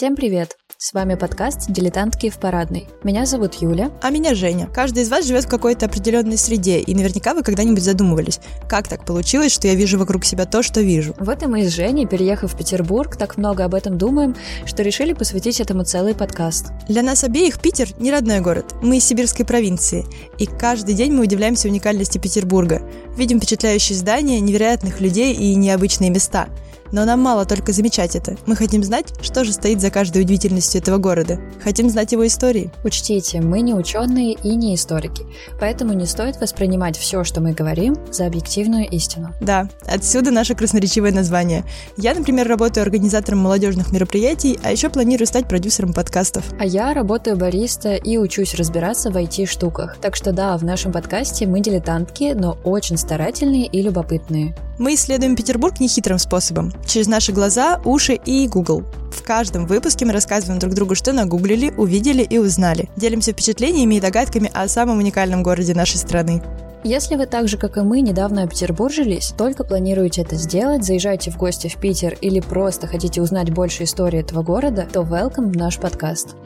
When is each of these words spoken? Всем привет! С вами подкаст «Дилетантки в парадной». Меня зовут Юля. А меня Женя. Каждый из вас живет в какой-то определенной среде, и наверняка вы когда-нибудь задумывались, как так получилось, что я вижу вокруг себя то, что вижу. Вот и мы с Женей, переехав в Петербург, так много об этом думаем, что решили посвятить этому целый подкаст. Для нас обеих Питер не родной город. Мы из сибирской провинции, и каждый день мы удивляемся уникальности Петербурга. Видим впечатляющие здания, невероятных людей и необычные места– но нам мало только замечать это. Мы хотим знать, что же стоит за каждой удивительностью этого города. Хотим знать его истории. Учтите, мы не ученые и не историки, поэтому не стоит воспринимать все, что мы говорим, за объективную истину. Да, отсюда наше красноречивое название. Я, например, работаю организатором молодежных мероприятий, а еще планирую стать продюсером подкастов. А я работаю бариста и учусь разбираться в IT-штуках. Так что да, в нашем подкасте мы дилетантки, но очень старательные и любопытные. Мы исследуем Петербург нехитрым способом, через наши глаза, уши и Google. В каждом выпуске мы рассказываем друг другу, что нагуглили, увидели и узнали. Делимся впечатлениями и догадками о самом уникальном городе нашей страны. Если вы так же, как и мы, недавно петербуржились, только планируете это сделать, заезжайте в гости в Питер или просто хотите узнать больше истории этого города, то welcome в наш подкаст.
Всем 0.00 0.16
привет! 0.16 0.56
С 0.78 0.94
вами 0.94 1.14
подкаст 1.14 1.70
«Дилетантки 1.70 2.30
в 2.30 2.38
парадной». 2.38 2.88
Меня 3.04 3.26
зовут 3.26 3.56
Юля. 3.56 3.90
А 4.00 4.08
меня 4.08 4.34
Женя. 4.34 4.66
Каждый 4.72 5.02
из 5.02 5.10
вас 5.10 5.26
живет 5.26 5.44
в 5.44 5.48
какой-то 5.48 5.84
определенной 5.84 6.38
среде, 6.38 6.80
и 6.80 6.94
наверняка 6.94 7.34
вы 7.34 7.42
когда-нибудь 7.42 7.82
задумывались, 7.82 8.40
как 8.66 8.88
так 8.88 9.04
получилось, 9.04 9.52
что 9.52 9.68
я 9.68 9.74
вижу 9.74 9.98
вокруг 9.98 10.24
себя 10.24 10.46
то, 10.46 10.62
что 10.62 10.80
вижу. 10.80 11.14
Вот 11.18 11.42
и 11.42 11.46
мы 11.46 11.68
с 11.68 11.74
Женей, 11.74 12.06
переехав 12.06 12.54
в 12.54 12.56
Петербург, 12.56 13.14
так 13.14 13.36
много 13.36 13.66
об 13.66 13.74
этом 13.74 13.98
думаем, 13.98 14.34
что 14.64 14.82
решили 14.82 15.12
посвятить 15.12 15.60
этому 15.60 15.84
целый 15.84 16.14
подкаст. 16.14 16.72
Для 16.88 17.02
нас 17.02 17.22
обеих 17.22 17.60
Питер 17.60 17.90
не 17.98 18.10
родной 18.10 18.40
город. 18.40 18.74
Мы 18.80 18.96
из 18.96 19.04
сибирской 19.04 19.44
провинции, 19.44 20.06
и 20.38 20.46
каждый 20.46 20.94
день 20.94 21.12
мы 21.12 21.24
удивляемся 21.24 21.68
уникальности 21.68 22.16
Петербурга. 22.16 22.80
Видим 23.18 23.36
впечатляющие 23.36 23.98
здания, 23.98 24.40
невероятных 24.40 25.02
людей 25.02 25.34
и 25.34 25.54
необычные 25.56 26.08
места– 26.08 26.48
но 26.92 27.04
нам 27.04 27.20
мало 27.20 27.44
только 27.44 27.72
замечать 27.72 28.16
это. 28.16 28.36
Мы 28.46 28.56
хотим 28.56 28.82
знать, 28.82 29.12
что 29.22 29.44
же 29.44 29.52
стоит 29.52 29.80
за 29.80 29.90
каждой 29.90 30.22
удивительностью 30.22 30.80
этого 30.80 30.98
города. 30.98 31.40
Хотим 31.62 31.90
знать 31.90 32.12
его 32.12 32.26
истории. 32.26 32.72
Учтите, 32.84 33.40
мы 33.40 33.60
не 33.60 33.74
ученые 33.74 34.34
и 34.34 34.54
не 34.54 34.74
историки, 34.74 35.24
поэтому 35.58 35.92
не 35.92 36.06
стоит 36.06 36.40
воспринимать 36.40 36.96
все, 36.96 37.24
что 37.24 37.40
мы 37.40 37.52
говорим, 37.52 37.96
за 38.10 38.26
объективную 38.26 38.88
истину. 38.88 39.34
Да, 39.40 39.68
отсюда 39.86 40.30
наше 40.30 40.54
красноречивое 40.54 41.12
название. 41.12 41.64
Я, 41.96 42.14
например, 42.14 42.48
работаю 42.48 42.82
организатором 42.82 43.40
молодежных 43.40 43.92
мероприятий, 43.92 44.58
а 44.62 44.72
еще 44.72 44.88
планирую 44.88 45.26
стать 45.26 45.48
продюсером 45.48 45.92
подкастов. 45.92 46.44
А 46.58 46.64
я 46.64 46.94
работаю 46.94 47.36
бариста 47.36 47.94
и 47.94 48.16
учусь 48.16 48.54
разбираться 48.54 49.10
в 49.10 49.16
IT-штуках. 49.16 49.96
Так 50.00 50.16
что 50.16 50.32
да, 50.32 50.56
в 50.56 50.64
нашем 50.64 50.92
подкасте 50.92 51.46
мы 51.46 51.60
дилетантки, 51.60 52.32
но 52.34 52.58
очень 52.64 52.96
старательные 52.96 53.66
и 53.66 53.82
любопытные. 53.82 54.54
Мы 54.80 54.94
исследуем 54.94 55.36
Петербург 55.36 55.78
нехитрым 55.78 56.18
способом, 56.18 56.72
через 56.86 57.06
наши 57.06 57.32
глаза, 57.32 57.82
уши 57.84 58.14
и 58.14 58.48
Google. 58.48 58.82
В 59.12 59.22
каждом 59.22 59.66
выпуске 59.66 60.06
мы 60.06 60.14
рассказываем 60.14 60.58
друг 60.58 60.72
другу, 60.72 60.94
что 60.94 61.12
нагуглили, 61.12 61.70
увидели 61.76 62.22
и 62.22 62.38
узнали. 62.38 62.88
Делимся 62.96 63.32
впечатлениями 63.32 63.96
и 63.96 64.00
догадками 64.00 64.50
о 64.54 64.66
самом 64.68 64.96
уникальном 64.96 65.42
городе 65.42 65.74
нашей 65.74 65.98
страны. 65.98 66.42
Если 66.82 67.16
вы 67.16 67.26
так 67.26 67.46
же, 67.46 67.58
как 67.58 67.76
и 67.76 67.82
мы, 67.82 68.00
недавно 68.00 68.48
петербуржились, 68.48 69.34
только 69.36 69.64
планируете 69.64 70.22
это 70.22 70.36
сделать, 70.36 70.82
заезжайте 70.82 71.30
в 71.30 71.36
гости 71.36 71.68
в 71.68 71.76
Питер 71.76 72.16
или 72.22 72.40
просто 72.40 72.86
хотите 72.86 73.20
узнать 73.20 73.52
больше 73.52 73.84
истории 73.84 74.20
этого 74.20 74.42
города, 74.42 74.88
то 74.90 75.00
welcome 75.00 75.52
в 75.52 75.56
наш 75.58 75.76
подкаст. 75.76 76.36